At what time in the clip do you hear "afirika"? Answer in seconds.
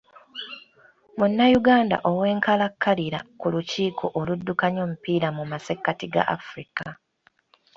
6.35-6.87